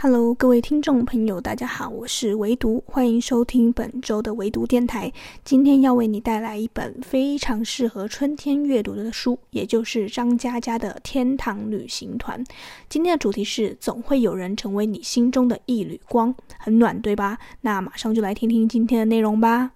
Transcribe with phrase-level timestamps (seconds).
[0.00, 5.12] Hello，各位听众朋友，大家好，我是唯独，欢迎收听本周的唯独电台。
[5.42, 12.44] 今天要为你带来一本非常适合春天阅读的书，也就是张嘉佳的《天堂旅行团》。
[12.88, 17.36] 今天的主题是“总会有人成为你心中的一缕光”，很暖，对吧？
[17.62, 19.72] 那马上就来听听今天的内容吧。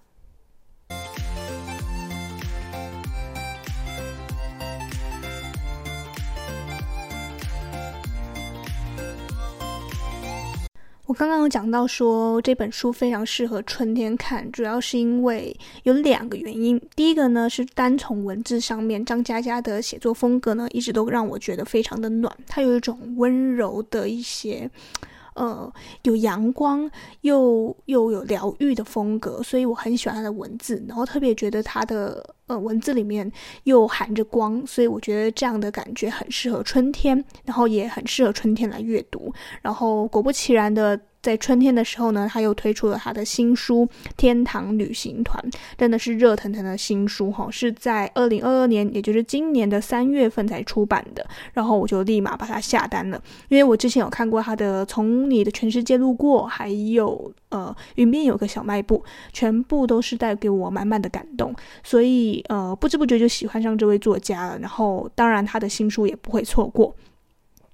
[11.13, 16.81] 我刚刚有讲到说这本书非常适合春天看，主要是因为有两个原因。
[16.95, 24.67] 第一个呢是单从文字上面，张嘉佳的写作风格呢一直都让我觉得非常的暖，他有一种温柔的一些，
[25.35, 25.73] 呃，
[26.03, 26.89] 有阳光
[27.21, 33.31] 又又有疗愈的风格，所以我很喜欢他的文字，然后特别觉得他的呃文字里面
[33.63, 40.99] 又含着光，所以我觉得这样的感觉很适合春天，然后也很适合春天来阅读，然后果不其然的。
[41.23, 45.41] 在春天的时候呢，他又推出了他的新书《天堂旅行团》，
[45.77, 51.25] 真的是热腾腾的新书哈，是在二零二二年，也就是今年的三月份才出版的。
[51.53, 58.97] 然后我就立马把它下单了，因为我之前有看过他的《从你的全世界路过》，还有呃《云边有个小卖部》，
[59.31, 64.59] 全部都是带给我满满的感动，所以呃不知不觉就喜欢上这位作家了。
[64.59, 66.93] 然后当然他的新书也不会错过。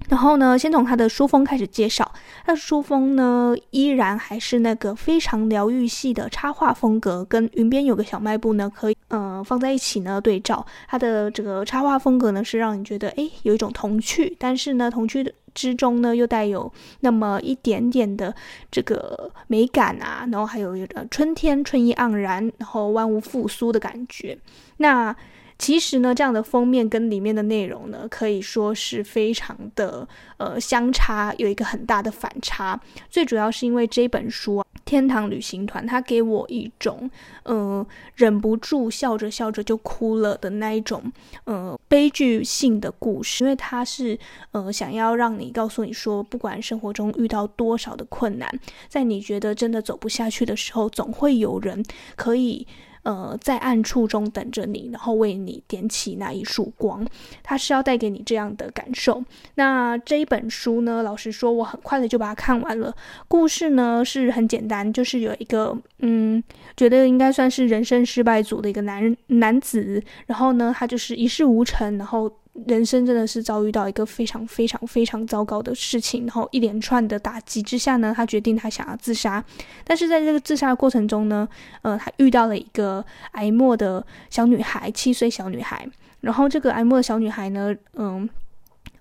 [0.09, 2.11] 然后呢，先从他的书风开始介绍。
[2.45, 10.65] 他的书风呢，依然还是那个非常疗愈系的插画风格，跟云边有个小卖部呢，可以呃放在一起呢对照。
[10.87, 16.71] 他的这个插画风格呢，是让你觉得诶有一种童趣，但是呢，童趣之中呢，又带有
[17.01, 18.33] 那么一点点的
[18.71, 24.37] 这个美感啊，然后还有呃春天春意盎然，然后万物复苏的感觉。
[24.77, 25.15] 那
[25.59, 30.07] 其实呢，这样的封面跟里面的内容呢，可以说是非常的
[30.37, 32.79] 呃相差，有一个很大的反差。
[33.09, 37.11] 最主要是因为这本书啊，《天堂旅行团》，它给我一种
[37.43, 41.03] 呃忍不住笑着笑着就哭了的那一种
[41.43, 44.17] 呃悲剧性的故事，因为它是
[44.51, 48.49] 呃想要让你告诉你说，不管生活中遇到多少的困难，
[48.87, 51.83] 在你觉得真的走不下去的时候，总会有人
[52.15, 52.65] 可以。
[53.09, 57.03] 呃，在暗处中等着你，然后为你点起那一束光，
[57.41, 59.23] 他是要带给你这样的感受。
[59.55, 62.95] 那这一本书呢，老实说，我很快的就把它看完了。
[63.27, 66.43] 故事呢是很简单，就是有一个嗯，
[66.77, 72.31] 觉得应该算是人生失败组的一个男人男子，然后呢，他就是一事无成，然后。
[72.67, 79.43] 人生真的是遭遇到一个非常非常非常糟糕的事情，然后一连串的打击之下呢，他决定他想要自杀。
[79.83, 81.47] 但是在这个自杀的过程中呢，
[81.81, 85.87] 呃，他遇到了一个挨默的小女孩，七岁小女孩。
[86.21, 88.29] 然后这个挨默的小女孩呢，嗯。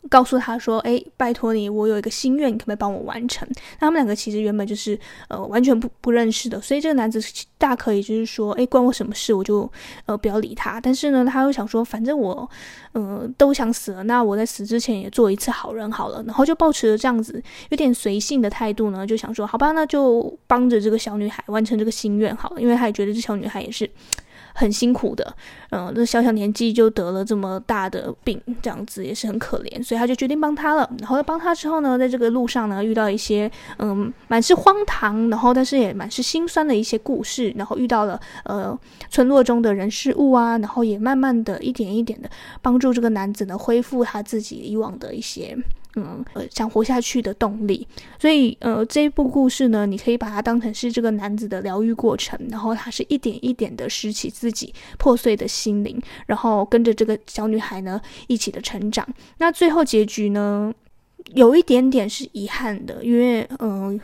[0.08, 3.46] 告诉他说：“哎，拜托你，我有一个心愿，你可不可以帮我完成？”
[3.80, 4.98] 那他们两个其实原本就是
[5.28, 7.20] 呃完全不不认识的，所以这个男子
[7.56, 9.32] 大可以就是说：“哎，关我什么事？
[9.34, 9.70] 我就
[10.06, 12.48] 呃不要理他。”但是呢，他又想说：“反正我
[12.92, 23.88] 呃都想死了，那我在死之前也做一次好人好了。”然后就抱持着这样子有点随性的态度呢，就想说：“好吧，那就帮着这个小女孩完成这个心愿好了。”因为他也觉得这小女孩也是。
[24.58, 25.34] 很辛苦的，
[25.70, 30.90] 嗯，这小小年纪就得了这么大的病，这样子也是很可怜，所以他就决定帮他了。
[30.98, 33.48] 然后帮他之后呢，在这个路上呢，遇到一些
[33.78, 38.76] 嗯，满是荒唐，然后但是也满是心酸的一些故事，然后遇到了呃
[39.08, 42.28] 村落中的人事物啊，然后也慢慢的一点一点的
[42.60, 45.56] 帮助这个男子呢恢复他自己以往的一些。
[45.96, 47.86] 嗯，呃，想活下去的动力，
[48.20, 59.06] 所以呃，这一部故事呢，你可以把它当成是这个男子的疗愈过程，然后他是一点一点的拾起自己破碎的心灵，然后跟着这个小女孩呢一起的成长。
[59.38, 60.72] 那最后结局呢，
[61.34, 64.00] 有一点点是遗憾的，因为嗯、呃，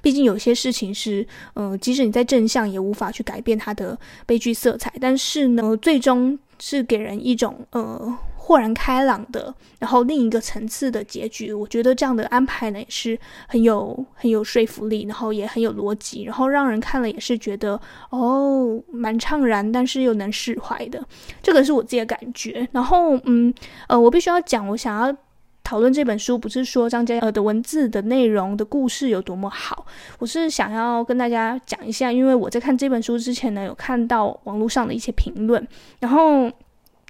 [0.00, 1.24] 毕竟有些事情是
[1.54, 3.96] 嗯、呃，即使你在正向也无法去改变它的
[4.26, 8.18] 悲剧色彩，但是呢，最终是给人一种呃。
[8.44, 13.16] 豁然开朗的，然后另一个层次的结局，我觉得这样的安排呢也是
[13.46, 17.80] 很有很有说服力，然后也很有逻辑，然后让人看了也是觉得
[18.10, 21.00] 哦蛮怅然，但是又能释怀的，
[21.40, 22.66] 这个是我自己的感觉。
[22.72, 23.54] 然后嗯
[23.86, 25.16] 呃，我必须要讲，我想要
[25.62, 29.86] 讨论这本书，不是说张嘉尔的文字的内容的故事有多么好，
[30.18, 35.64] 我是想要跟大家讲一下，因为我在看这本书之前呢，有看到网络上的一些评论，
[36.00, 36.50] 然后。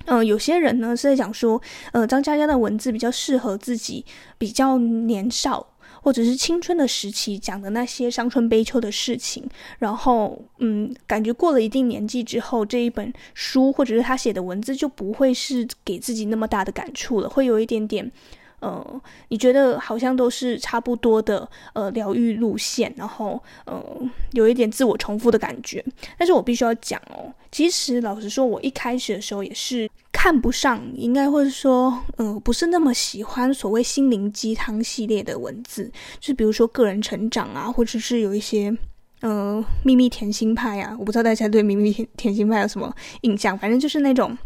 [0.06, 1.60] 嗯、有些人呢是在讲说，
[1.92, 4.04] 呃，张嘉佳的文字比较适合自己
[4.38, 5.66] 比较年少
[6.02, 18.10] 或者是青春的时期讲的那些伤春悲秋的事情，然后，嗯，感觉过了一定年纪之后，这一本书或者是他写的文字就不会是给自己那么大的感触了，会有一点点。
[18.58, 23.84] 呃，你觉得好像都是差不多的呃疗愈路线，然后呃
[24.32, 25.84] 有一点自我重复的感觉。
[26.16, 35.84] 但是我必须要讲哦，其实老实说，我一开始的时候也是看不上，应该会说呃不是那么喜欢所谓心灵鸡汤系列的文字，
[36.18, 38.76] 就是比如说个人成长啊，或者是有一些。
[39.20, 44.36] 呃，秘密甜心派啊，我不知道大家对秘密甜心派有什么印象，反正就是那种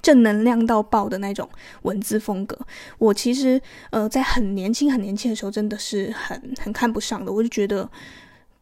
[0.00, 1.48] 正能量到爆的那种
[1.82, 2.56] 文字风格。
[2.98, 3.60] 我其实
[3.90, 7.32] 呃，在很年轻很年轻的时候，真的是很很看不上的。
[7.32, 7.90] 我就觉得，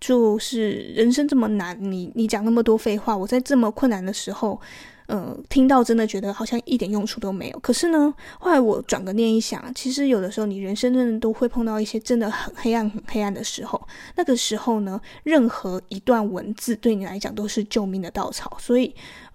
[0.01, 4.61] 就是人生这么难，你你讲那么多废话，我在这么困难的时候。
[5.09, 7.59] 呃，听到真的觉得好像一点用处都没有。
[7.61, 13.81] 可是呢，后来我转个念一想，其实有的时候你人生真的都会碰到一些真的很黑暗、很黑暗的时候。
[14.17, 18.57] 那个时候呢，任何一段文字对你来讲都是救命的稻草。
[18.61, 18.93] 所以，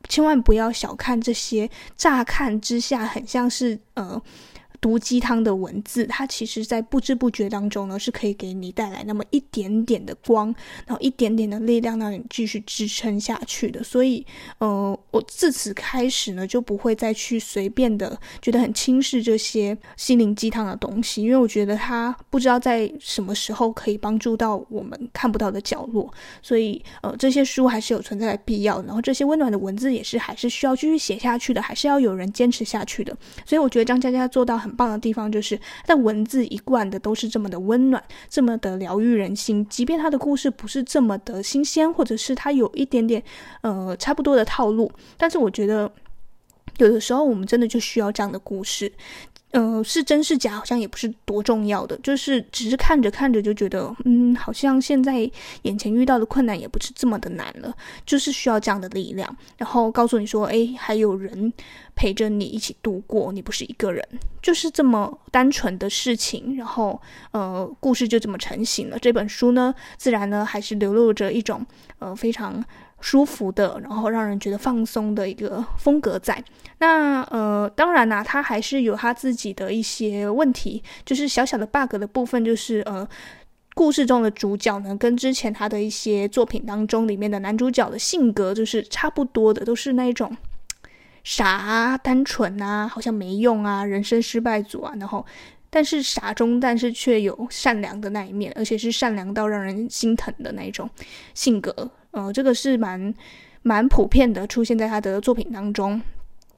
[0.10, 4.22] 千万不要小看这些，乍看之下很像是呃。
[4.82, 10.48] 毒鸡汤的文字，它其实，在不知不觉当中呢，是可以给你带来那么一点点的光，
[10.88, 13.84] 然后一点点的力量，让你继续支撑下去的。
[13.84, 14.26] 所以，
[14.58, 26.12] 呃，我自此开始呢，就不会再去随便的觉得很轻视这些心灵鸡汤的东西，因为我觉得它不知道在什么时候可以帮助到我们看不到的角落。
[26.42, 33.16] 所以，呃，这些书还是有存在的必要，然后这些温暖的文字也是还是需要继续写下去的，还是要有人坚持下去的。
[33.46, 34.71] 所以，我觉得张嘉佳做到很。
[34.72, 39.66] 棒的地方就是，他的文字一贯的都是这么的温暖，这么的疗愈人心。
[39.68, 43.22] 即便他的故事不是这么的新鲜，或者是他有一点点
[43.62, 45.92] 呃差不多的套路，但是我觉得
[46.78, 48.92] 有的时候我们真的就需要这样的故事。
[49.52, 55.30] 呃，是真是假，好像也不是多重要的，就是只是看着看着就觉得，嗯，好像现在
[55.64, 57.76] 眼前遇到的困难也不是这么的难了，
[58.06, 61.52] 就是需要这样的力量，然后告诉你说，诶，还有人
[61.96, 64.02] 陪着你一起度过，你不是一个人，
[64.42, 67.02] 就是这么单纯的事情，然后，
[67.32, 68.98] 呃，故事就这么成型了。
[69.00, 71.66] 这本书呢，自然呢，还是流露着一种，
[72.00, 72.64] 呃，非常。
[73.02, 76.44] 舒服的，然后让人觉得放松的一个风格在。
[76.78, 83.08] 那呃，当然啦、他还是有他自己的一些问题，就是小小的 bug 的部分，就是呃，
[83.74, 90.36] 故事中的主角呢，跟之前他的一些作品当中里面的男主角的性格就是差不多的，都是那种
[91.24, 95.26] 傻啊、单纯啊、好像没用啊、人生失败组啊，然后
[95.70, 100.90] 但是傻中但是却有善良的那一面，而且是善良到让人心疼的那一种
[101.34, 101.92] 性格。
[102.12, 103.14] 呃，这个是蛮
[103.64, 106.02] 蛮普遍的，出现在他的作品当中，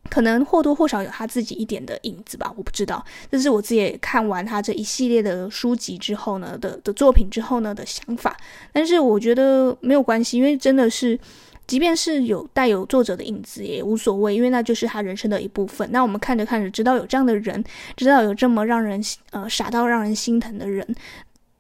[0.10, 3.04] 可能或多或少有他自己一点的影子吧，我不知道。
[3.32, 8.36] 这是我自己也看完他这一系列的书籍之后呢的的作品之后呢的想法，
[8.72, 11.20] 但是我觉得没有关系，因为真的是，
[11.68, 15.88] 即便是有带有作者的影子也无所谓，因为那就是他人生的一部分。
[15.92, 17.64] 那我们看着看着，知道有这样的人，
[17.96, 19.02] 知道有这么让人
[19.32, 20.96] 呃傻到让人心疼的人。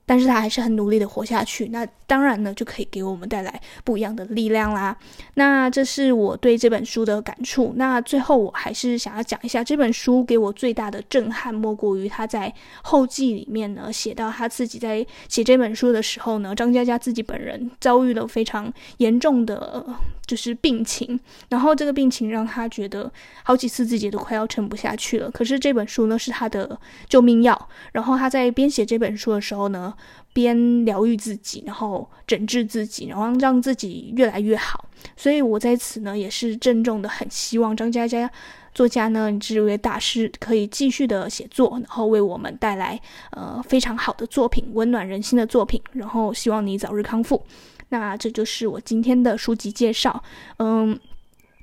[0.05, 4.95] 但是他还是很努力的活下去，那当然呢，就可以给我们带来不一样的力量啦。
[5.35, 7.73] 那这是我对这本书的感触。
[7.77, 12.53] 那最后我还是想要讲一下这本书给我最大的震撼，莫过于他在
[12.83, 19.85] 后记里面呢写到他自己在写这本书的时候呢，张嘉佳自己本人遭遇了非常严重的
[20.27, 21.17] 就是病情，
[21.49, 23.11] 然后这个病情让他觉得
[23.43, 25.31] 好几次自己都快要撑不下去了。
[25.31, 26.77] 可是这本书呢是他的
[27.07, 29.92] 救命药，然后他在编写这本书的时候呢。
[30.33, 34.85] 边疗愈自己，然后整治自己，然后让自己越来越好。
[35.15, 38.29] 所以我在此呢，也是郑重的很希望张嘉佳
[38.73, 42.99] 作家呢，这位大师可以继续的写作，然后为我们带来
[43.31, 45.79] 呃非常好的作品，温暖人心的作品。
[45.91, 47.43] 然后希望你早日康复。
[47.89, 50.23] 那这就是我今天的书籍介绍。
[50.57, 50.97] 嗯，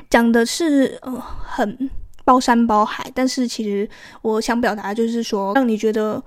[0.08, 1.90] 讲的是呃很
[2.24, 3.88] 包山包海，但是其实
[4.22, 6.22] 我想表达就是说，让你觉得。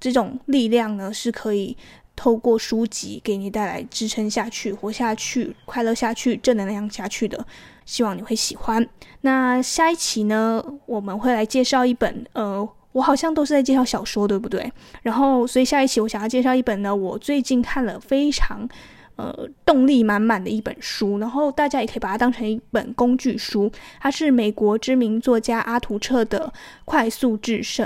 [0.00, 1.76] 这种力量呢，是可以
[2.14, 7.46] 透过书籍给你带来支撑下去、活下去、快乐下去、正能量下去的。
[7.84, 8.86] 希望你会喜欢。
[9.22, 14.70] 那下一期呢，我们会来介绍一本，呃，我好像都是在介绍小说，对不对？
[15.02, 18.68] 然后，所以下一期我想要介绍一本呢，我最近看了非常。
[19.18, 23.68] 呃，动力满满的一本书，然后大家也可以把它当成一本工具书。
[24.00, 26.46] 它是美国知名作家阿图彻的
[26.84, 27.84] 《快速制胜》。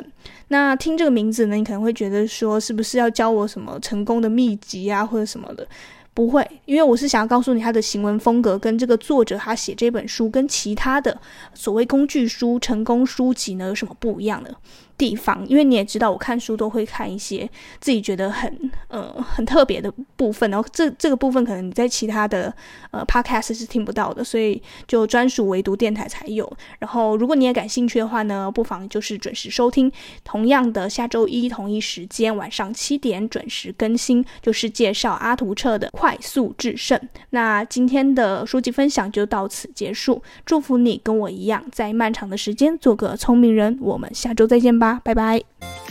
[0.49, 5.67] 那听这个名字呢，你可能会觉得说，是不是要教我什么成功的秘籍啊，或者什么的？
[6.15, 11.19] 不会，因为我是想要告诉你，他的行文风格跟这个作者他写这本书跟其他的
[11.55, 14.55] 所谓工具书、成功书籍呢有什么不一样的
[15.03, 15.45] 地方？
[15.49, 17.49] 因为你也知道，我看书都会看一些
[17.81, 22.55] 自己觉得很呃很特别的部分，然后这这个部分可能你在其他的
[22.93, 26.49] 呃 podcast 是听不到的，所以就专属唯独电台才有。
[26.79, 29.91] 然后如果你也感兴趣的话呢，不妨就是准时收听。
[30.23, 36.97] 同样的，下周一同一时间晚上七点准时更新，就是介绍阿图彻的《快速制胜》。
[37.31, 43.77] 那今天的书籍分享就到此结束，祝福你跟我一样，在漫长的时间做个聪明人。
[43.81, 45.82] 我们下周再见吧，拜拜。